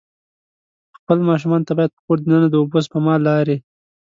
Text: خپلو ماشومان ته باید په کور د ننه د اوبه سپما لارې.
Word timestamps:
خپلو 0.97 1.21
ماشومان 1.31 1.61
ته 1.67 1.71
باید 1.77 1.91
په 1.95 2.01
کور 2.05 2.17
د 2.21 2.25
ننه 2.31 2.47
د 2.51 2.55
اوبه 2.61 2.79
سپما 2.85 3.15
لارې. 3.27 3.57